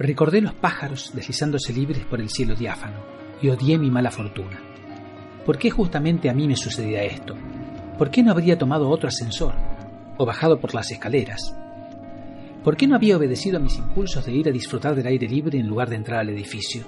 Recordé 0.00 0.40
los 0.40 0.54
pájaros 0.54 1.10
deslizándose 1.12 1.74
libres 1.74 2.06
por 2.06 2.22
el 2.22 2.30
cielo 2.30 2.54
diáfano 2.54 3.04
y 3.42 3.50
odié 3.50 3.76
mi 3.76 3.90
mala 3.90 4.10
fortuna. 4.10 4.58
¿Por 5.44 5.58
qué 5.58 5.70
justamente 5.70 6.30
a 6.30 6.32
mí 6.32 6.48
me 6.48 6.56
sucedía 6.56 7.04
esto? 7.04 7.36
¿Por 7.98 8.10
qué 8.10 8.22
no 8.22 8.30
habría 8.30 8.56
tomado 8.56 8.88
otro 8.88 9.08
ascensor 9.08 9.52
o 10.16 10.24
bajado 10.24 10.58
por 10.58 10.74
las 10.74 10.90
escaleras? 10.90 11.54
¿Por 12.64 12.78
qué 12.78 12.86
no 12.86 12.96
había 12.96 13.18
obedecido 13.18 13.58
a 13.58 13.60
mis 13.60 13.76
impulsos 13.76 14.24
de 14.24 14.32
ir 14.32 14.48
a 14.48 14.52
disfrutar 14.52 14.94
del 14.94 15.06
aire 15.06 15.28
libre 15.28 15.58
en 15.58 15.66
lugar 15.66 15.90
de 15.90 15.96
entrar 15.96 16.20
al 16.20 16.30
edificio? 16.30 16.82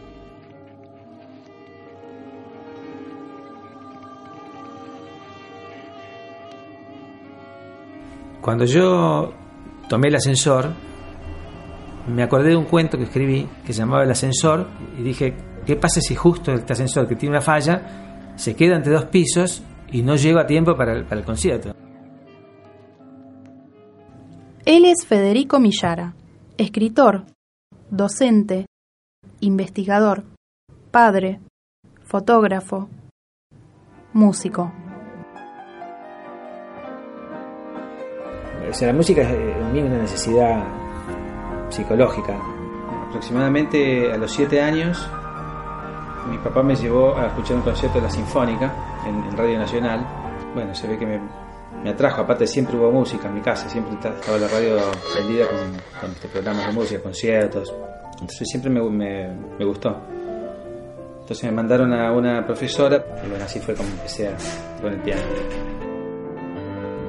Cuando 8.40 8.64
yo 8.64 9.34
tomé 9.90 10.08
el 10.08 10.14
ascensor, 10.14 10.70
me 12.06 12.22
acordé 12.22 12.50
de 12.50 12.56
un 12.56 12.64
cuento 12.64 12.98
que 12.98 13.04
escribí 13.04 13.48
que 13.64 13.72
se 13.72 13.80
llamaba 13.80 14.04
El 14.04 14.10
ascensor 14.10 14.68
y 14.98 15.02
dije, 15.02 15.36
¿qué 15.64 15.76
pasa 15.76 16.00
si 16.00 16.14
justo 16.14 16.52
este 16.52 16.72
ascensor 16.72 17.06
que 17.06 17.16
tiene 17.16 17.36
una 17.36 17.42
falla 17.42 18.32
se 18.36 18.56
queda 18.56 18.76
entre 18.76 18.92
dos 18.92 19.04
pisos 19.06 19.62
y 19.90 20.02
no 20.02 20.16
llega 20.16 20.42
a 20.42 20.46
tiempo 20.46 20.76
para 20.76 20.94
el, 20.94 21.04
para 21.04 21.20
el 21.20 21.26
concierto? 21.26 21.74
Él 24.64 24.84
es 24.84 25.04
Federico 25.06 25.58
Millara, 25.58 26.14
escritor, 26.56 27.24
docente, 27.90 28.66
investigador, 29.40 30.24
padre, 30.90 31.40
fotógrafo, 32.04 32.88
músico. 34.12 34.72
O 38.68 38.74
sea, 38.74 38.88
la 38.88 38.94
música 38.94 39.22
es 39.22 39.30
eh, 39.30 39.52
en 39.58 39.72
mí 39.72 39.80
una 39.80 39.98
necesidad 39.98 40.81
psicológica. 41.72 42.38
Aproximadamente 43.08 44.12
a 44.12 44.16
los 44.16 44.30
siete 44.30 44.60
años, 44.60 45.08
mi 46.30 46.38
papá 46.38 46.62
me 46.62 46.76
llevó 46.76 47.16
a 47.16 47.26
escuchar 47.26 47.56
un 47.56 47.62
concierto 47.62 47.98
de 47.98 48.04
la 48.04 48.10
Sinfónica 48.10 48.72
en, 49.06 49.24
en 49.24 49.36
Radio 49.36 49.58
Nacional. 49.58 50.06
Bueno, 50.54 50.74
se 50.74 50.86
ve 50.86 50.98
que 50.98 51.06
me, 51.06 51.20
me 51.82 51.90
atrajo, 51.90 52.22
aparte 52.22 52.46
siempre 52.46 52.76
hubo 52.76 52.90
música 52.90 53.28
en 53.28 53.34
mi 53.34 53.40
casa, 53.40 53.68
siempre 53.68 53.94
estaba 53.94 54.38
la 54.38 54.48
radio 54.48 54.76
prendida 55.14 55.46
con, 55.46 56.00
con 56.00 56.10
este, 56.10 56.28
programas 56.28 56.66
de 56.66 56.72
música, 56.72 57.02
conciertos. 57.02 57.74
Entonces 58.12 58.48
siempre 58.48 58.70
me, 58.70 58.80
me, 58.88 59.28
me, 59.58 59.64
gustó. 59.64 59.96
Entonces 61.20 61.44
me 61.44 61.52
mandaron 61.52 61.92
a 61.92 62.12
una 62.12 62.44
profesora 62.46 63.04
y 63.24 63.28
bueno, 63.28 63.44
así 63.44 63.58
fue 63.58 63.74
como 63.74 63.88
empecé 63.88 64.28
a, 64.28 64.36
con 64.80 64.92
el 64.92 65.00
piano. 65.00 65.22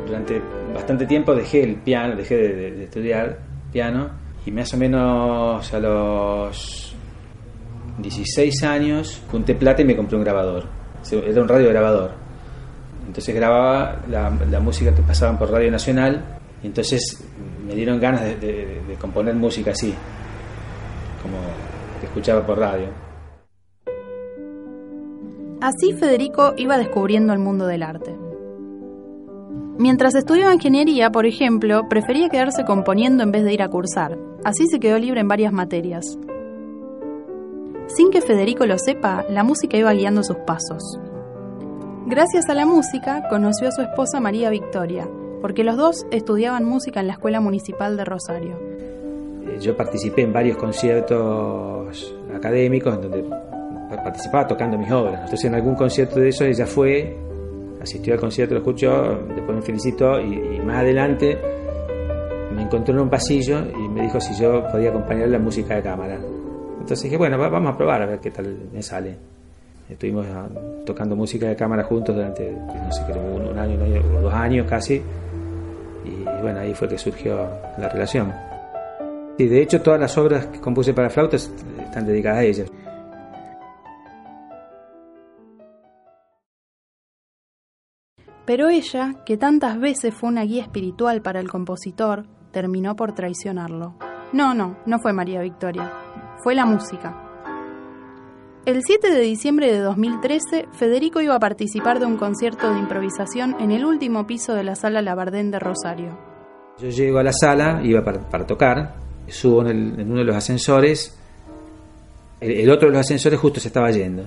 Durante 0.08 0.42
bastante 0.74 1.06
tiempo 1.06 1.36
dejé 1.36 1.64
el 1.64 1.76
piano, 1.76 2.16
dejé 2.16 2.36
de, 2.36 2.54
de, 2.54 2.72
de 2.72 2.84
estudiar 2.86 3.40
piano 3.72 4.23
y 4.46 4.52
más 4.52 4.74
o 4.74 4.78
menos 4.78 5.74
a 5.74 5.80
los 5.80 6.96
16 8.00 8.64
años 8.64 9.22
junté 9.30 9.56
plata 9.56 9.82
y 9.82 9.86
me 9.86 9.96
compré 9.96 10.18
un 10.18 10.24
grabador. 10.24 10.66
Era 11.12 11.42
un 11.42 11.48
radio 11.48 11.70
grabador. 11.70 12.12
Entonces 13.08 13.36
grababa 13.36 14.02
la, 14.10 14.60
música 14.60 14.94
que 14.94 15.02
pasaban 15.02 15.38
por 15.38 15.52
Radio 15.52 15.70
Nacional 15.72 16.40
y 16.64 16.68
entonces 16.68 17.24
me 17.68 17.76
dieron 17.76 18.00
ganas 18.00 18.24
de, 18.24 18.36
de, 18.36 18.82
de 18.88 18.96
componer 18.96 19.36
música 19.36 19.72
así, 19.72 19.94
como 21.22 21.38
que 22.00 22.08
escuchaba 22.08 22.46
por 22.46 22.58
radio. 22.58 22.88
Así 25.62 25.94
Federico 25.94 26.54
iba 26.58 26.78
descubriendo 26.78 27.34
el 27.34 27.40
mundo 27.40 27.68
del 27.68 27.84
arte. 27.84 28.16
Mientras 29.78 30.14
estudiaba 30.14 30.54
ingeniería, 30.54 31.10
por 31.10 31.26
ejemplo, 31.26 31.90
prefería 31.90 32.30
quedarse 32.30 32.64
componiendo 32.64 33.24
en 33.24 33.32
vez 33.32 33.44
de 33.44 33.54
ir 33.54 33.64
a 33.64 33.70
cursar. 33.70 34.18
Así 34.44 34.68
se 34.68 34.80
quedó 34.80 35.00
libre 35.00 35.22
en 35.22 35.28
varias 35.28 35.52
materias. 35.52 36.06
Sin 37.88 38.12
que 38.12 38.22
Federico 38.22 38.68
lo 38.68 38.78
sepa, 38.78 39.26
la 39.30 39.44
música 39.44 39.76
iba 39.76 39.92
guiando 39.94 40.24
sus 40.24 40.38
pasos. 40.46 41.00
Gracias 42.06 42.50
a 42.50 42.54
la 42.54 42.66
música, 42.68 43.28
conoció 43.30 43.68
a 43.68 43.72
su 43.72 43.82
esposa 43.82 44.20
María 44.20 44.52
Victoria, 44.52 45.10
porque 45.42 45.64
los 45.64 45.76
dos 45.76 46.06
estudiaban 46.12 46.66
música 46.66 47.00
en 47.00 47.08
la 47.08 47.14
Escuela 47.14 47.42
Municipal 47.42 47.98
de 47.98 48.06
Rosario. 48.06 48.60
Yo 49.60 49.76
participé 49.76 50.22
en 50.22 50.34
varios 50.34 50.58
conciertos 50.58 52.16
académicos 52.34 52.94
en 52.96 53.02
donde 53.02 53.24
participaba 54.04 54.48
tocando 54.48 54.78
mis 54.78 54.92
obras. 54.92 55.22
Entonces 55.22 55.46
en 55.46 55.56
algún 55.56 55.76
concierto 55.76 56.20
de 56.20 56.30
eso 56.30 56.46
ella 56.46 56.66
fue 56.66 57.18
asistió 57.84 58.14
al 58.14 58.20
concierto, 58.20 58.56
lo 58.56 58.62
escuchó, 58.62 59.20
después 59.36 59.58
me 59.58 59.62
felicitó 59.62 60.20
y, 60.20 60.60
más 60.62 60.78
adelante 60.78 61.38
me 62.56 62.62
encontró 62.62 62.94
en 62.94 63.02
un 63.02 63.10
pasillo 63.10 63.60
y 63.78 63.90
me 63.90 64.04
dijo 64.04 64.20
si 64.22 64.40
yo 64.40 64.64
podía 64.72 64.90
acompañar 64.90 65.28
la 65.28 65.40
música 65.40 65.76
de 65.76 65.82
cámara. 65.82 66.16
Entonces 66.16 67.04
dije, 67.04 67.18
bueno, 67.18 67.38
vamos 67.38 67.74
a 67.74 67.78
probar 67.78 68.02
a 68.02 68.06
ver 68.06 68.20
qué 68.20 68.32
tal 68.32 68.70
me 68.72 68.82
sale. 68.82 69.16
Estuvimos 69.90 70.26
ah, 70.28 70.48
tocando 70.86 71.16
música 71.16 71.48
de 71.48 71.56
cámara 71.56 71.84
juntos 71.84 72.16
durante, 72.16 72.52
no 72.52 72.92
sé, 72.92 73.04
creo, 73.06 73.22
un, 73.22 73.48
un 73.48 73.60
año, 73.60 73.80
o 74.18 74.22
dos 74.22 74.34
años 74.34 74.68
casi. 74.70 75.02
Y 76.06 76.42
bueno, 76.42 76.60
ahí 76.60 76.74
fue 76.74 76.88
que 76.88 76.98
surgió 76.98 77.48
la 77.78 77.90
relación. 77.90 78.34
Y 79.38 79.48
de 79.48 79.62
hecho 79.62 79.82
todas 79.82 80.00
las 80.00 80.18
obras 80.18 80.46
que 80.48 80.60
compuse 80.60 80.94
para 80.94 81.10
flautas 81.10 81.52
están 81.84 82.06
dedicadas 82.06 82.40
a 82.40 82.44
ella. 82.44 82.66
Pero 88.46 88.68
ella, 88.68 89.16
que 89.26 89.38
tantas 89.38 89.80
veces 89.80 90.14
fue 90.14 90.30
una 90.30 90.44
guía 90.44 90.64
espiritual 90.64 91.22
para 91.22 91.40
el 91.40 91.50
compositor, 91.50 92.26
terminó 92.52 92.96
por 92.96 93.14
traicionarlo. 93.14 93.96
No, 94.34 94.54
no, 94.54 94.78
no 94.86 95.00
fue 95.00 95.14
María 95.14 95.42
Victoria, 95.42 95.92
fue 96.44 96.54
la 96.54 96.66
música. 96.66 97.20
El 98.66 98.82
7 98.82 99.12
de 99.12 99.20
diciembre 99.20 99.72
de 99.72 99.80
2013, 99.80 100.68
Federico 100.74 101.22
iba 101.22 101.36
a 101.36 101.40
participar 101.40 102.00
de 102.00 102.06
un 102.06 102.18
concierto 102.18 102.74
de 102.74 102.80
improvisación 102.80 103.56
en 103.60 103.72
el 103.72 103.86
último 103.86 104.26
piso 104.26 104.54
de 104.54 104.64
la 104.64 104.76
sala 104.76 105.02
Labardén 105.02 105.52
de 105.52 105.60
Rosario. 105.60 106.18
Yo 106.80 106.90
llego 106.90 107.20
a 107.20 107.24
la 107.24 107.34
sala, 107.34 107.82
iba 107.84 108.04
para, 108.04 108.48
tocar, 108.48 108.96
subo 109.28 109.62
en, 109.62 110.00
en, 110.00 110.10
uno 110.10 110.20
de 110.20 110.26
los 110.26 110.36
ascensores, 110.36 111.18
el, 112.42 112.52
el 112.52 112.72
otro 112.72 112.88
de 112.88 112.94
los 112.94 113.02
ascensores 113.02 113.40
justo 113.40 113.60
se 113.60 113.68
estaba 113.68 113.92
yendo. 113.92 114.26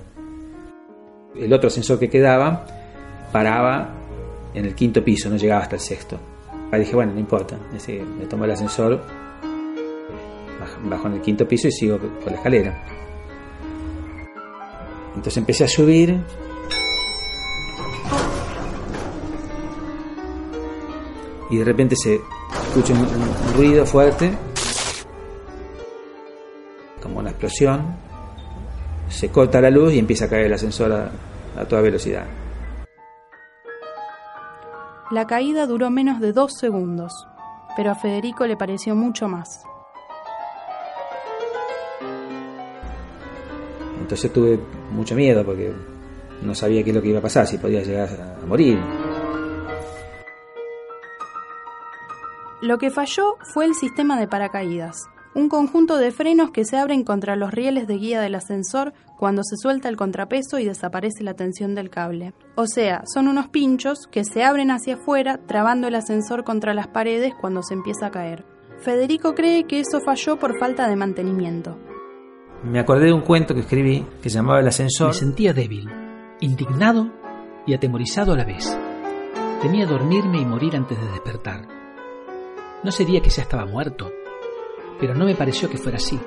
El 1.35 1.53
otro 1.53 1.69
ascensor 1.69 1.99
que 1.99 2.09
quedaba 2.09 2.65
paraba 3.33 3.96
en 4.57 4.65
el 4.65 4.75
quinto 4.75 5.05
piso, 5.05 5.29
no 5.29 5.37
llegaba 5.37 5.63
hasta 5.63 5.77
el 5.77 5.83
sexto. 5.83 6.19
Ahí 6.73 6.81
dije, 6.81 6.97
bueno, 6.97 7.13
no 7.13 7.21
importa, 7.21 7.59
me 8.19 8.25
tomo 8.25 8.47
el 8.47 8.51
ascensor, 8.51 9.03
bajo 10.85 11.07
en 11.09 11.15
el 11.15 11.21
quinto 11.21 11.47
piso 11.47 11.69
y 11.69 11.73
sigo 11.73 11.99
por 11.99 12.31
la 12.31 12.39
escalera. 12.39 12.85
Entonces 15.11 15.37
empecé 15.37 15.65
a 15.65 15.69
subir. 15.69 16.19
Y 21.51 21.59
de 21.59 21.65
repente 21.65 21.95
se 21.95 22.19
escucha 22.69 22.95
un, 22.95 23.01
un 23.01 23.55
ruido 23.57 23.85
fuerte, 23.85 24.33
como 27.03 27.21
una 27.21 27.31
explosión. 27.31 27.95
Se 29.09 29.29
corta 29.29 29.61
la 29.61 29.71
luz 29.71 29.93
y 29.93 29.99
empieza 29.99 30.25
a 30.25 30.29
caer 30.29 30.47
el 30.47 30.55
ascensor 30.55 30.93
a, 30.93 31.11
a 31.61 31.65
toda 31.67 31.83
velocidad. 31.83 32.25
La 35.11 35.27
caída 35.29 35.67
duró 35.67 35.89
menos 35.89 36.19
de 36.21 36.33
dos 36.33 36.55
segundos, 36.59 37.29
pero 37.77 37.93
a 37.93 37.95
Federico 37.95 38.45
le 38.45 38.57
pareció 38.57 38.97
mucho 38.97 39.29
más. 39.29 39.63
Entonces 44.01 44.33
tuve 44.33 44.59
mucho 44.91 45.15
miedo 45.15 45.45
porque 45.45 45.73
no 46.43 46.55
sabía 46.57 46.83
qué 46.83 46.91
es 46.91 46.97
lo 46.97 47.03
que 47.03 47.09
iba 47.09 47.21
a 47.21 47.23
pasar, 47.23 47.47
si 47.47 47.57
podía 47.57 47.83
llegar 47.83 48.09
a 48.43 48.47
morir. 48.47 48.81
Lo 52.63 52.79
que 52.79 52.91
falló 52.91 53.37
fue 53.53 53.67
el 53.67 53.75
sistema 53.75 54.19
de 54.19 54.27
paracaídas, 54.27 55.09
un 55.37 55.51
conjunto 55.51 55.99
de 55.99 56.13
frenos 56.13 56.51
que 56.51 56.65
se 56.65 56.79
abren 56.79 57.05
contra 57.05 57.37
los 57.37 57.53
rieles 57.53 57.87
de 57.87 57.99
guía 57.99 58.23
del 58.23 58.37
ascensor 58.37 58.95
cuando 59.19 59.43
se 59.45 59.59
suelta 59.59 59.91
el 59.91 59.97
contrapeso 59.97 60.59
y 60.59 60.65
desaparece 60.65 61.23
la 61.23 61.35
tensión 61.35 61.75
del 61.75 61.91
cable. 61.91 62.33
O 62.55 62.67
sea, 62.67 63.03
son 63.05 63.29
unos 63.29 63.49
pinchos 63.49 64.07
que 64.11 64.25
se 64.25 64.45
abren 64.45 64.71
hacia 64.71 64.95
afuera, 64.95 65.39
trabando 65.47 65.89
el 65.89 65.95
ascensor 65.95 66.43
contra 66.43 66.73
las 66.73 66.87
paredes 66.87 67.35
cuando 67.39 67.63
se 67.63 67.75
empieza 67.75 68.07
a 68.07 68.11
caer. 68.11 68.47
Federico 68.79 69.35
cree 69.35 69.65
que 69.65 69.81
eso 69.81 70.01
falló 70.01 70.39
por 70.39 70.59
falta 70.59 70.89
de 70.89 70.97
mantenimiento. 70.97 71.77
Me 72.65 72.81
acordé 72.81 73.07
de 73.07 73.13
un 73.13 73.21
cuento 73.21 73.53
que 73.53 73.61
escribí 73.61 74.07
que 74.23 74.31
se 74.31 74.37
llamaba 74.37 74.61
El 74.61 74.69
ascensor. 74.69 75.09
Me 75.09 75.15
sentía 75.15 75.53
débil, 75.53 75.87
indignado 76.41 77.13
y 77.67 77.75
atemorizado 77.75 78.33
a 78.33 78.37
la 78.39 78.45
vez. 78.45 78.75
Temía 79.61 79.85
dormirme 79.85 80.39
y 80.39 80.47
morir 80.47 80.77
antes 80.77 80.99
de 80.99 81.09
despertar. 81.09 81.69
No 82.83 82.91
sería 82.91 83.21
que 83.21 83.31
ya 83.31 83.43
estaba 83.43 83.67
muerto, 83.67 84.11
pero 85.01 85.15
no 85.15 85.25
me 85.25 85.35
pareció 85.35 85.69
que 85.69 85.79
fuera 85.79 85.99
así, 85.99 86.19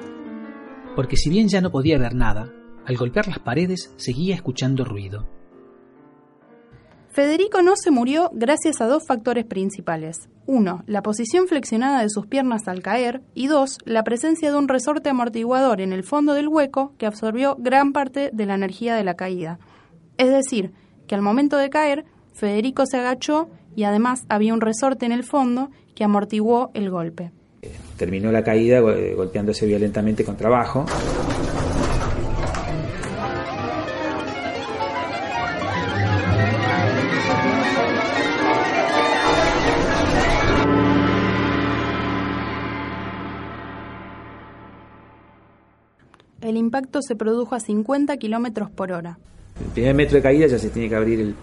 porque 0.95 1.15
si 1.15 1.29
bien 1.29 1.47
ya 1.47 1.61
no 1.61 1.71
podía 1.71 1.97
ver 1.97 2.15
nada, 2.15 2.51
al 2.85 2.97
golpear 2.97 3.27
las 3.27 3.39
paredes 3.39 3.93
seguía 3.97 4.35
escuchando 4.35 4.83
ruido. 4.83 5.27
Federico 7.11 7.61
no 7.63 7.75
se 7.75 7.89
murió 7.89 8.29
gracias 8.33 8.81
a 8.81 8.87
dos 8.87 9.05
factores 9.05 9.43
principales. 9.45 10.29
Uno, 10.45 10.83
la 10.85 11.01
posición 11.01 11.47
flexionada 11.47 12.01
de 12.01 12.09
sus 12.09 12.27
piernas 12.27 12.67
al 12.67 12.81
caer 12.81 13.23
y 13.33 13.47
dos, 13.47 13.77
la 13.83 14.03
presencia 14.03 14.51
de 14.51 14.57
un 14.57 14.67
resorte 14.67 15.09
amortiguador 15.09 15.81
en 15.81 15.91
el 15.91 16.03
fondo 16.03 16.33
del 16.33 16.47
hueco 16.47 16.93
que 16.97 17.07
absorbió 17.07 17.55
gran 17.59 17.93
parte 17.93 18.29
de 18.31 18.45
la 18.45 18.55
energía 18.55 18.95
de 18.95 19.03
la 19.03 19.15
caída. 19.15 19.59
Es 20.17 20.29
decir, 20.29 20.71
que 21.07 21.15
al 21.15 21.21
momento 21.21 21.57
de 21.57 21.69
caer, 21.69 22.05
Federico 22.33 22.85
se 22.85 22.97
agachó 22.97 23.49
y 23.75 23.83
además 23.83 24.25
había 24.29 24.53
un 24.53 24.61
resorte 24.61 25.05
en 25.05 25.11
el 25.11 25.23
fondo 25.23 25.71
que 25.95 26.03
amortiguó 26.03 26.69
el 26.73 26.89
golpe. 26.89 27.31
Terminó 27.99 28.31
la 28.31 28.41
caída 28.41 28.79
golpeándose 28.79 29.65
violentamente 29.65 30.23
con 30.23 30.37
trabajo. 30.37 30.85
El 46.39 46.55
impacto 46.55 47.01
se 47.01 47.17
produjo 47.17 47.53
a 47.53 47.59
50 47.59 48.15
kilómetros 48.15 48.71
por 48.71 48.93
hora. 48.93 49.19
El 49.59 49.71
primer 49.73 49.93
metro 49.93 50.15
de 50.15 50.21
caída 50.21 50.47
ya 50.47 50.57
se 50.57 50.69
tiene 50.69 50.87
que 50.87 50.95
abrir 50.95 51.35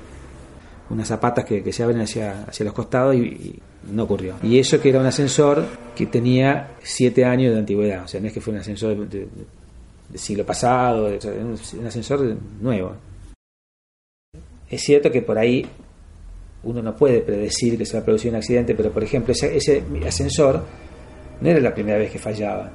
unas 0.89 1.07
zapatas 1.07 1.45
que, 1.45 1.71
se 1.71 1.83
abren 1.83 2.01
hacia, 2.01 2.45
hacia 2.45 2.65
los 2.65 2.73
costados 2.73 3.15
y, 3.15 3.61
no 3.91 4.05
ocurrió. 4.05 4.35
Y 4.43 4.59
eso 4.59 4.81
que 4.81 4.91
era 4.91 5.01
un 5.01 5.07
ascensor 5.07 5.65
que 5.95 6.07
tenía 6.07 6.77
siete 6.83 7.25
años 7.25 7.53
de 7.53 7.59
antigüedad, 7.59 8.05
o 8.05 8.09
sea, 8.09 8.21
no 8.21 8.27
es 8.27 8.33
que 8.33 8.41
fue 8.41 8.53
un 8.53 8.61
ascensor 8.61 9.09
del 9.09 9.29
siglo 10.15 10.45
pasado, 10.45 11.09
un 11.09 11.87
ascensor 11.87 12.37
nuevo. 12.61 12.93
Es 14.69 14.83
cierto 14.83 15.11
que 15.11 15.23
por 15.23 15.39
ahí 15.39 15.65
uno 16.65 16.83
no 16.83 16.97
puede 16.97 17.21
predecir 17.21 17.79
que 17.79 17.87
se 17.87 17.95
va 17.95 18.03
a 18.03 18.05
producir 18.05 18.31
un 18.31 18.37
accidente, 18.37 18.75
pero 18.75 18.91
por 18.91 19.05
ejemplo 19.05 19.33
ese, 19.33 19.57
ese 19.57 19.85
ascensor 20.07 20.65
no 21.41 21.49
era 21.49 21.61
la 21.61 21.73
primera 21.73 21.99
vez 21.99 22.11
que 22.11 22.19
fallaba. 22.19 22.71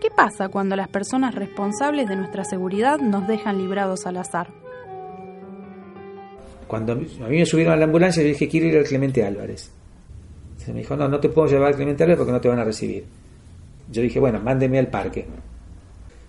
¿Qué 0.00 0.10
pasa 0.10 0.48
cuando 0.48 0.76
las 0.76 0.88
personas 0.88 1.34
responsables 1.34 2.08
de 2.08 2.16
nuestra 2.16 2.44
seguridad 2.44 2.98
nos 2.98 3.26
dejan 3.26 3.58
librados 3.58 4.06
al 4.06 4.18
azar? 4.18 4.65
Cuando 6.66 6.92
a 6.92 6.96
mí 6.96 7.38
me 7.38 7.46
subieron 7.46 7.74
a 7.74 7.76
la 7.76 7.84
ambulancia, 7.84 8.22
yo 8.22 8.28
dije, 8.28 8.48
quiero 8.48 8.66
ir 8.66 8.76
al 8.78 8.84
Clemente 8.84 9.24
Álvarez. 9.24 9.70
Se 10.56 10.72
me 10.72 10.80
dijo, 10.80 10.96
no, 10.96 11.08
no 11.08 11.20
te 11.20 11.28
puedo 11.28 11.48
llevar 11.48 11.68
al 11.68 11.76
Clemente 11.76 12.02
Álvarez 12.02 12.18
porque 12.18 12.32
no 12.32 12.40
te 12.40 12.48
van 12.48 12.58
a 12.58 12.64
recibir. 12.64 13.04
Yo 13.90 14.02
dije, 14.02 14.18
bueno, 14.18 14.40
mándeme 14.40 14.78
al 14.78 14.88
parque. 14.88 15.26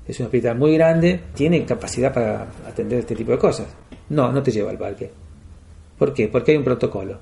Es 0.07 0.19
un 0.19 0.28
hospital 0.28 0.57
muy 0.57 0.75
grande, 0.75 1.19
tiene 1.34 1.66
capacidad 1.66 2.13
para 2.13 2.48
atender 2.66 3.00
este 3.00 3.16
tipo 3.16 3.31
de 3.31 3.38
cosas. 3.38 3.68
No, 4.10 4.31
no 4.31 4.42
te 4.42 4.51
llevo 4.51 4.69
al 4.69 4.78
parque. 4.78 5.12
¿Por 5.98 6.13
qué? 6.13 6.28
Porque 6.28 6.51
hay 6.51 6.57
un 6.57 6.63
protocolo. 6.63 7.19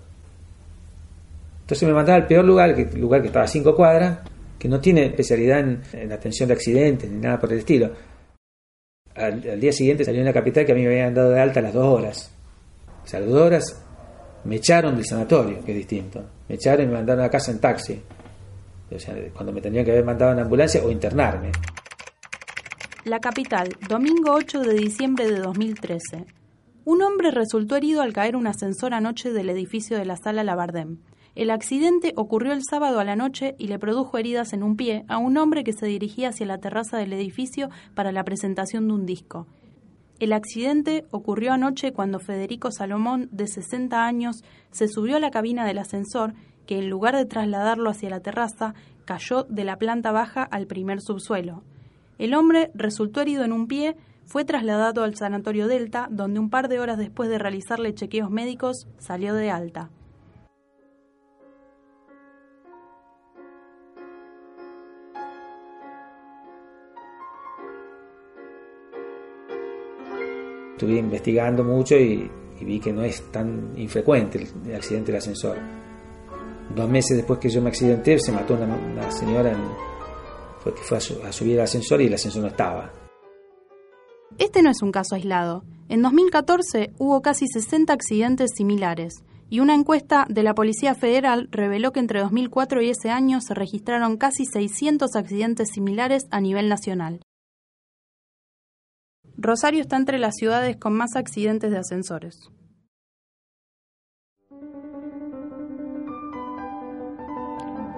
Entonces 1.62 1.88
me 1.88 1.96
mandaba 1.96 2.18
al 2.18 2.28
peor 2.28 2.46
lugar, 2.46 2.70
el 2.72 3.00
lugar 3.00 3.22
que 3.22 3.28
estaba 3.28 3.46
a 3.46 3.48
cinco 3.48 3.76
cuadras, 3.76 4.20
que 4.60 4.68
no 4.68 4.80
tiene 4.80 5.06
especialidad 5.06 5.60
en, 5.60 6.12
atención 6.12 6.48
de 6.48 6.54
accidentes 6.54 7.10
ni 7.10 7.18
nada 7.18 7.40
por 7.40 7.52
el 7.52 7.60
estilo. 7.60 7.92
Al, 9.16 9.60
día 9.60 9.72
siguiente 9.72 10.04
salió 10.04 10.20
en 10.20 10.26
la 10.26 10.34
capital 10.34 10.66
que 10.66 10.74
a 10.74 10.76
mí 10.76 10.82
me 10.82 10.90
habían 10.90 11.14
dado 11.14 11.32
de 11.32 11.40
alta 11.40 11.62
a 11.62 11.64
las 11.64 11.74
dos 11.74 11.86
horas. 11.86 12.35
O 13.14 13.50
me 14.46 14.58
echaron 14.58 14.96
del 14.96 15.06
sanatorio, 15.06 15.64
que 15.64 15.72
es 15.72 15.78
distinto. 15.78 16.24
Me 16.48 16.56
echaron 16.56 16.86
y 16.86 16.88
me 16.88 16.94
mandaron 16.94 17.24
a 17.24 17.30
casa 17.30 17.52
en 17.52 17.60
taxi. 17.60 18.02
O 18.92 19.00
sea, 19.00 19.16
cuando 19.34 19.52
me 19.52 19.62
tendrían 19.62 19.86
que 19.86 19.92
haber 19.92 20.06
mandado 20.06 20.34
en 20.34 20.40
ambulancia 20.40 20.84
o 20.84 20.92
internarme. 20.92 21.52
La 23.04 23.20
capital, 23.20 23.76
domingo 23.90 24.34
8 24.34 24.62
de 24.62 24.74
diciembre 24.76 25.30
de 25.30 25.40
2013. 25.40 26.26
Un 26.86 27.02
hombre 27.02 27.32
resultó 27.32 27.76
herido 27.76 28.04
al 28.04 28.14
caer 28.14 28.36
un 28.36 28.46
ascensor 28.46 28.94
anoche 28.94 29.32
del 29.32 29.50
edificio 29.50 29.98
de 29.98 30.06
la 30.06 30.18
sala 30.18 30.44
Labardem. 30.44 31.00
El 31.34 31.50
accidente 31.50 32.14
ocurrió 32.16 32.54
el 32.54 32.62
sábado 32.64 33.00
a 33.00 33.04
la 33.04 33.16
noche 33.16 33.56
y 33.58 33.68
le 33.68 33.80
produjo 33.80 34.18
heridas 34.18 34.54
en 34.54 34.64
un 34.64 34.78
pie 34.78 35.04
a 35.08 35.18
un 35.18 35.38
hombre 35.38 35.64
que 35.64 35.74
se 35.74 35.86
dirigía 35.88 36.30
hacia 36.30 36.46
la 36.46 36.60
terraza 36.60 36.98
del 36.98 37.12
edificio 37.14 37.70
para 37.94 38.12
la 38.12 38.24
presentación 38.24 38.88
de 38.88 38.94
un 38.94 39.06
disco. 39.06 39.48
El 40.20 40.32
accidente 40.32 41.06
ocurrió 41.12 41.52
anoche 41.52 41.92
cuando 41.92 42.20
Federico 42.20 42.72
Salomón, 42.72 43.28
de 43.32 43.48
60 43.48 44.06
años, 44.06 44.44
se 44.72 44.88
subió 44.88 45.18
a 45.18 45.20
la 45.20 45.32
cabina 45.32 45.66
del 45.66 45.78
ascensor 45.78 46.34
que 46.66 46.80
en 46.80 46.90
lugar 46.90 47.16
de 47.16 47.26
trasladarlo 47.26 47.90
hacia 47.90 48.10
la 48.10 48.22
terraza, 48.22 48.74
cayó 49.04 49.44
de 49.44 49.66
la 49.66 49.78
planta 49.78 50.12
baja 50.12 50.44
al 50.44 50.68
primer 50.68 51.02
subsuelo. 51.02 51.64
El 52.18 52.34
hombre 52.34 52.72
resultó 52.74 53.22
herido 53.22 53.44
en 53.44 53.52
un 53.52 53.68
pie, 53.68 53.98
fue 54.26 54.46
trasladado 54.46 55.04
al 55.04 55.16
Sanatorio 55.16 55.68
Delta, 55.68 56.08
donde 56.10 56.40
un 56.40 56.50
par 56.50 56.70
de 56.70 56.80
horas 56.80 56.98
después 56.98 57.30
de 57.30 57.38
realizarle 57.38 57.94
chequeos 57.94 58.32
médicos 58.32 58.88
salió 58.98 59.36
de 59.36 59.52
alta. 59.52 59.90
Estuve 70.76 70.98
investigando 70.98 71.64
mucho 71.64 71.96
y, 71.96 72.30
vi 72.60 72.82
que 72.82 72.92
no 72.92 73.02
es 73.02 73.32
tan 73.32 73.72
infrecuente 73.78 74.46
el, 74.66 74.76
accidente 74.76 75.14
del 75.14 75.20
ascensor. 75.20 75.58
Dos 76.76 76.90
meses 76.90 77.16
después 77.16 77.40
que 77.40 77.48
yo 77.48 77.62
me 77.62 77.70
accidenté, 77.70 78.20
se 78.20 78.34
mató 78.34 78.56
una, 78.56 79.10
señora 79.10 79.54
en, 79.54 79.64
fue 80.60 80.98
a, 80.98 81.32
subir 81.32 81.60
al 81.60 81.64
ascensor 81.64 82.02
y 82.02 82.08
el 82.08 82.14
ascensor 82.14 82.42
no 82.42 82.50
estaba. 82.50 82.92
Este 84.38 84.62
no 84.62 84.70
es 84.70 84.82
un 84.82 84.92
caso 84.92 85.16
aislado. 85.16 85.64
En 85.88 86.02
2014 86.02 86.92
hubo 86.98 87.22
casi 87.22 87.48
60 87.48 87.94
accidentes 87.94 88.52
similares 88.54 89.24
y 89.50 89.62
una 89.62 89.76
encuesta 89.76 90.26
de 90.28 90.44
la 90.44 90.56
Policía 90.56 90.94
Federal 90.94 91.48
reveló 91.52 91.94
que 91.94 92.02
entre 92.02 92.20
2004 92.20 92.82
y 92.82 92.90
ese 92.90 93.12
año 93.12 93.40
se 93.40 93.54
registraron 93.54 94.18
casi 94.18 94.44
600 94.44 95.16
accidentes 95.16 95.70
similares 95.74 96.24
a 96.32 96.42
nivel 96.42 96.68
nacional. 96.68 97.22
Rosario 99.38 99.82
está 99.82 99.98
entre 99.98 100.18
las 100.18 100.36
ciudades 100.36 100.78
con 100.78 100.94
más 100.94 101.16
accidentes 101.16 101.72
de 101.72 101.78
ascensores. 101.78 102.50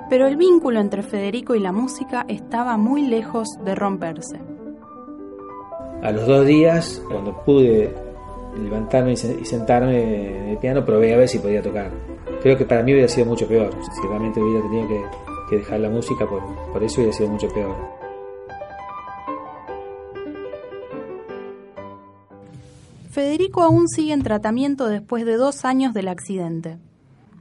Pero 0.09 0.25
el 0.27 0.37
vínculo 0.37 0.79
entre 0.79 1.03
Federico 1.03 1.53
y 1.53 1.59
la 1.59 1.71
música 1.71 2.25
estaba 2.27 2.77
muy 2.77 3.03
lejos 3.03 3.47
de 3.63 3.75
romperse. 3.75 4.39
A 6.01 6.11
los 6.11 6.25
dos 6.25 6.45
días, 6.45 7.03
cuando 7.07 7.43
pude 7.43 7.93
levantarme 8.57 9.13
y 9.13 9.17
sentarme 9.17 10.43
en 10.43 10.49
el 10.49 10.57
piano, 10.57 10.85
probé 10.85 11.13
a 11.13 11.17
ver 11.17 11.27
si 11.27 11.39
podía 11.39 11.61
tocar. 11.61 11.91
Creo 12.41 12.57
que 12.57 12.65
para 12.65 12.83
mí 12.83 12.93
hubiera 12.93 13.09
sido 13.09 13.27
mucho 13.27 13.47
peor. 13.47 13.71
Si 13.81 14.07
realmente 14.07 14.41
hubiera 14.41 14.61
tenido 14.61 14.87
que, 15.49 15.57
dejar 15.57 15.81
la 15.81 15.89
música, 15.89 16.25
por, 16.27 16.41
por 16.71 16.83
eso 16.83 17.01
hubiera 17.01 17.15
sido 17.15 17.29
mucho 17.29 17.49
peor. 17.49 18.06
Federico 23.17 23.63
aún 23.63 23.87
sigue 23.87 24.13
en 24.13 24.21
tratamiento 24.21 24.87
después 24.87 25.25
de 25.25 25.37
dos 25.37 25.65
años 25.65 25.91
del 25.95 26.07
accidente. 26.07 26.77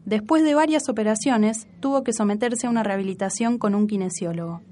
Después 0.06 0.42
de 0.42 0.54
varias 0.54 0.88
operaciones, 0.88 1.68
tuvo 1.80 2.02
que 2.02 2.14
someterse 2.14 2.66
a 2.66 2.70
una 2.70 2.82
rehabilitación 2.82 3.58
con 3.58 3.74
un 3.74 3.86
kinesiólogo. 3.86 4.62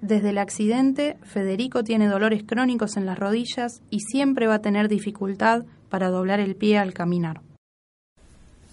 Desde 0.00 0.30
el 0.30 0.38
accidente, 0.38 1.18
Federico 1.24 1.84
tiene 1.84 2.08
dolores 2.08 2.44
crónicos 2.44 2.96
en 2.96 3.04
las 3.04 3.18
rodillas 3.18 3.82
y 3.90 4.00
siempre 4.00 4.46
va 4.46 4.54
a 4.54 4.62
tener 4.62 4.88
dificultad 4.88 5.66
para 5.90 6.08
doblar 6.08 6.40
el 6.40 6.56
pie 6.56 6.78
al 6.78 6.94
caminar. 6.94 7.42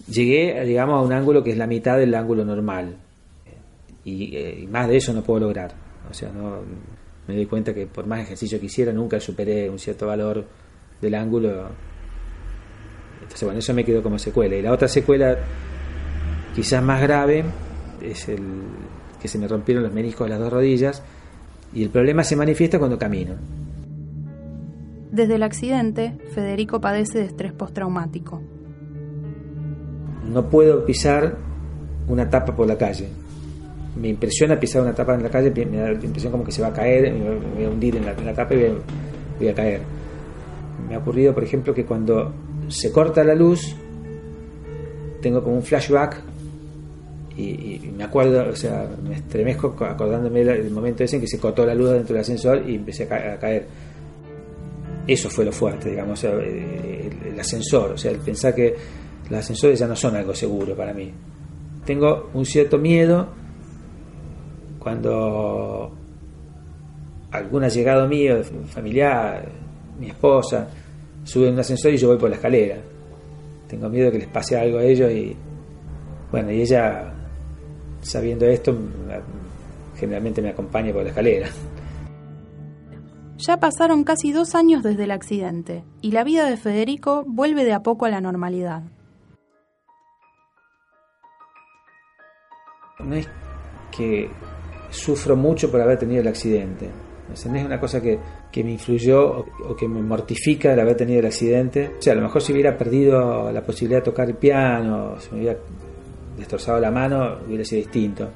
Llegué, 0.08 0.64
digamos, 0.64 0.94
a 0.98 1.04
un 1.04 1.12
ángulo 1.12 1.44
que 1.44 1.50
es 1.50 1.58
la 1.58 1.66
mitad 1.66 1.98
del 1.98 2.14
ángulo 2.14 2.42
normal. 2.46 2.96
Y, 4.02 4.34
eh, 4.34 4.66
más 4.66 4.88
de 4.88 4.96
eso 4.96 5.12
no 5.12 5.22
puedo 5.22 5.40
lograr. 5.40 5.74
O 6.10 6.14
sea, 6.14 6.30
no, 6.30 6.60
me 7.28 7.34
doy 7.34 7.44
cuenta 7.44 7.74
que 7.74 7.86
por 7.86 8.06
más 8.06 8.20
ejercicio 8.20 8.58
que 8.58 8.64
hiciera, 8.64 8.94
nunca 8.94 9.20
superé 9.20 9.68
un 9.68 9.78
cierto 9.78 10.06
valor 10.06 10.61
del 11.02 11.14
ángulo. 11.14 11.68
Entonces, 13.20 13.42
bueno, 13.42 13.58
eso 13.58 13.74
me 13.74 13.84
quedó 13.84 14.02
como 14.02 14.18
secuela. 14.18 14.56
Y 14.56 14.62
la 14.62 14.72
otra 14.72 14.88
secuela, 14.88 15.36
quizás 16.54 16.82
más 16.82 17.02
grave, 17.02 17.44
es 18.00 18.28
el 18.28 18.42
que 19.20 19.28
se 19.28 19.38
me 19.38 19.46
rompieron 19.46 19.82
los 19.82 19.92
meniscos 19.92 20.26
de 20.26 20.30
las 20.30 20.38
dos 20.38 20.52
rodillas. 20.52 21.02
Y 21.74 21.82
el 21.82 21.90
problema 21.90 22.24
se 22.24 22.36
manifiesta 22.36 22.78
cuando 22.78 22.98
camino. 22.98 23.34
Desde 25.10 25.34
el 25.34 25.42
accidente, 25.42 26.18
Federico 26.34 26.80
padece 26.80 27.18
de 27.18 27.24
estrés 27.26 27.52
postraumático. 27.52 28.40
No 30.26 30.48
puedo 30.48 30.86
pisar 30.86 31.36
una 32.08 32.30
tapa 32.30 32.54
por 32.54 32.66
la 32.66 32.78
calle. 32.78 33.08
Me 34.00 34.08
impresiona 34.08 34.58
pisar 34.58 34.82
una 34.82 34.94
tapa 34.94 35.14
en 35.14 35.22
la 35.22 35.28
calle, 35.28 35.50
me 35.66 35.76
da 35.76 35.92
la 35.92 36.04
impresión 36.04 36.32
como 36.32 36.44
que 36.44 36.52
se 36.52 36.62
va 36.62 36.68
a 36.68 36.72
caer, 36.72 37.12
me 37.12 37.36
voy 37.54 37.64
a 37.64 37.68
hundir 37.68 37.96
en 37.96 38.06
la, 38.06 38.32
tapa 38.32 38.54
y 38.54 38.72
voy 39.38 39.48
a 39.48 39.54
caer. 39.54 39.82
Me 40.88 40.94
ha 40.94 40.98
ocurrido, 40.98 41.34
por 41.34 41.44
ejemplo, 41.44 41.74
que 41.74 41.84
cuando 41.84 42.32
se 42.68 42.90
corta 42.90 43.24
la 43.24 43.34
luz, 43.34 43.74
tengo 45.20 45.42
como 45.42 45.56
un 45.56 45.62
flashback 45.62 46.22
y, 47.36 47.80
me 47.96 48.04
acuerdo, 48.04 48.50
o 48.50 48.56
sea, 48.56 48.88
me 49.02 49.16
estremezco 49.16 49.74
acordándome 49.80 50.44
del 50.44 50.70
momento 50.70 51.04
ese 51.04 51.16
en 51.16 51.22
que 51.22 51.28
se 51.28 51.38
cortó 51.38 51.64
la 51.64 51.74
luz 51.74 51.90
dentro 51.90 52.14
del 52.14 52.22
ascensor 52.22 52.62
y 52.68 52.74
empecé 52.74 53.04
a, 53.04 53.38
caer. 53.38 53.66
Eso 55.06 55.30
fue 55.30 55.44
lo 55.44 55.52
fuerte, 55.52 55.90
digamos, 55.90 56.22
el, 56.24 57.10
el 57.26 57.40
ascensor, 57.40 57.92
o 57.92 57.98
sea, 57.98 58.10
el 58.10 58.18
pensar 58.18 58.54
que 58.54 58.74
los 59.30 59.38
ascensores 59.38 59.78
ya 59.78 59.86
no 59.86 59.96
son 59.96 60.14
algo 60.16 60.34
seguro 60.34 60.76
para 60.76 60.92
mí. 60.92 61.10
Tengo 61.84 62.30
un 62.34 62.44
cierto 62.44 62.78
miedo 62.78 63.28
cuando 64.78 65.92
algún 67.32 67.64
allegado 67.64 68.06
mío, 68.08 68.42
familiar, 68.66 69.48
mi 69.98 70.08
esposa, 70.08 70.68
sube 71.24 71.48
en 71.48 71.54
un 71.54 71.60
ascensor 71.60 71.92
y 71.92 71.96
yo 71.96 72.08
voy 72.08 72.18
por 72.18 72.30
la 72.30 72.36
escalera. 72.36 72.78
Tengo 73.68 73.88
miedo 73.88 74.06
de 74.06 74.12
que 74.12 74.18
les 74.18 74.28
pase 74.28 74.56
algo 74.56 74.78
a 74.78 74.84
ellos 74.84 75.10
y 75.10 75.36
bueno, 76.30 76.50
y 76.50 76.62
ella, 76.62 77.12
sabiendo 78.00 78.46
esto, 78.46 78.76
generalmente 79.96 80.42
me 80.42 80.50
acompaña 80.50 80.92
por 80.92 81.02
la 81.02 81.10
escalera. 81.10 81.48
Ya 83.36 83.58
pasaron 83.58 84.04
casi 84.04 84.32
dos 84.32 84.54
años 84.54 84.82
desde 84.82 85.04
el 85.04 85.10
accidente 85.10 85.84
y 86.00 86.12
la 86.12 86.22
vida 86.22 86.48
de 86.48 86.56
Federico 86.56 87.24
vuelve 87.26 87.64
de 87.64 87.72
a 87.72 87.80
poco 87.80 88.06
a 88.06 88.10
la 88.10 88.20
normalidad. 88.20 88.82
No 93.00 93.16
es 93.16 93.28
que 93.90 94.30
sufro 94.90 95.34
mucho 95.36 95.70
por 95.70 95.80
haber 95.80 95.98
tenido 95.98 96.20
el 96.20 96.28
accidente. 96.28 96.88
Es 97.32 97.44
una 97.46 97.80
cosa 97.80 98.00
que, 98.00 98.18
que 98.50 98.64
me 98.64 98.72
influyó 98.72 99.44
o, 99.68 99.76
que 99.76 99.88
me 99.88 100.02
mortifica 100.02 100.72
el 100.72 100.80
haber 100.80 100.96
tenido 100.96 101.20
el 101.20 101.26
accidente. 101.26 101.92
O 101.98 102.02
sea, 102.02 102.12
a 102.12 102.16
lo 102.16 102.22
mejor 102.22 102.42
si 102.42 102.52
hubiera 102.52 102.76
perdido 102.76 103.50
la 103.50 103.62
posibilidad 103.62 104.00
de 104.00 104.04
tocar 104.04 104.28
el 104.28 104.36
piano, 104.36 105.16
si 105.18 105.30
me 105.34 105.40
hubiera 105.40 105.58
destrozado 106.36 106.80
la 106.80 106.90
mano, 106.90 107.38
hubiera 107.46 107.64
sido 107.64 107.82
distinto. 107.82 108.28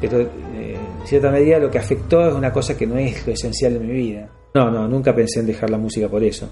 Pero 0.00 0.20
eh, 0.20 0.76
en 1.00 1.06
cierta 1.06 1.30
medida 1.30 1.58
lo 1.58 1.70
que 1.70 1.78
afectó 1.78 2.26
es 2.26 2.34
una 2.34 2.52
cosa 2.52 2.76
que 2.76 2.86
no 2.86 2.96
es 2.96 3.26
lo 3.26 3.32
esencial 3.32 3.74
de 3.74 3.80
mi 3.80 3.92
vida. 3.92 4.28
No, 4.54 4.70
no, 4.70 4.88
nunca 4.88 5.14
pensé 5.14 5.40
en 5.40 5.46
dejar 5.46 5.70
la 5.70 5.78
música 5.78 6.08
por 6.08 6.22
eso. 6.22 6.50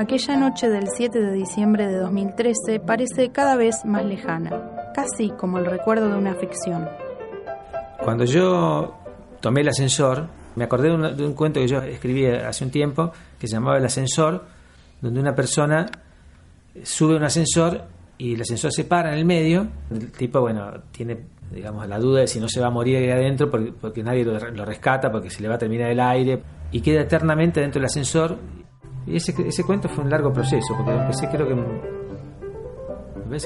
Aquella 0.00 0.36
noche 0.36 0.68
del 0.68 0.86
7 0.86 1.18
de 1.18 1.32
diciembre 1.32 1.88
de 1.88 1.96
2013 1.98 2.78
parece 2.78 3.32
cada 3.32 3.56
vez 3.56 3.84
más 3.84 4.04
lejana, 4.04 4.92
casi 4.94 5.30
como 5.30 5.58
el 5.58 5.66
recuerdo 5.66 6.08
de 6.08 6.16
una 6.16 6.36
ficción. 6.36 6.88
Cuando 8.04 8.24
yo 8.24 8.94
tomé 9.40 9.62
el 9.62 9.68
ascensor, 9.70 10.28
me 10.54 10.62
acordé 10.62 10.96
de 10.96 11.26
un, 11.26 11.34
cuento 11.34 11.58
que 11.58 11.66
yo 11.66 11.82
escribí 11.82 12.26
hace 12.26 12.64
un 12.64 12.70
tiempo 12.70 13.10
que 13.40 13.48
se 13.48 13.54
llamaba 13.54 13.78
El 13.78 13.86
ascensor, 13.86 14.44
donde 15.00 15.18
una 15.18 15.34
persona 15.34 15.86
sube 16.84 17.16
un 17.16 17.24
ascensor 17.24 17.82
y 18.18 18.34
el 18.34 18.42
ascensor 18.42 18.72
se 18.72 18.84
para 18.84 19.12
en 19.12 19.18
el 19.18 19.24
medio. 19.24 19.66
El 19.90 20.12
tipo, 20.12 20.40
bueno, 20.40 20.74
tiene 20.92 21.18
digamos 21.50 21.88
la 21.88 21.98
duda 21.98 22.20
de 22.20 22.28
si 22.28 22.38
no 22.38 22.48
se 22.48 22.60
va 22.60 22.68
a 22.68 22.70
morir 22.70 22.98
ahí 22.98 23.10
adentro 23.10 23.50
porque, 23.50 24.04
nadie 24.04 24.24
lo, 24.24 24.38
lo, 24.38 24.64
rescata, 24.64 25.10
porque 25.10 25.28
se 25.28 25.42
le 25.42 25.48
va 25.48 25.56
a 25.56 25.58
terminar 25.58 25.90
el 25.90 25.98
aire 25.98 26.40
y 26.70 26.82
queda 26.82 27.00
eternamente 27.00 27.60
dentro 27.60 27.80
del 27.80 27.86
ascensor 27.86 28.38
y 29.08 29.16
ese, 29.16 29.34
ese 29.46 29.64
cuento 29.64 29.88
fue 29.88 30.04
un 30.04 30.10
largo 30.10 30.32
proceso, 30.32 30.74
porque 30.76 30.92
empecé 30.92 31.28
creo 31.28 31.48
que 31.48 31.54
me 31.54 31.64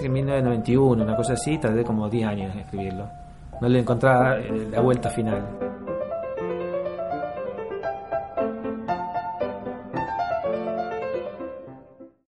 que 0.00 0.06
en 0.06 0.12
1991, 0.12 1.02
una 1.02 1.16
cosa 1.16 1.32
así, 1.34 1.58
tardé 1.58 1.84
como 1.84 2.08
10 2.08 2.28
años 2.28 2.54
en 2.54 2.60
escribirlo. 2.60 3.08
No 3.60 3.68
le 3.68 3.80
encontraba 3.80 4.38
eh, 4.38 4.68
la 4.70 4.80
vuelta 4.80 5.10
final. 5.10 5.71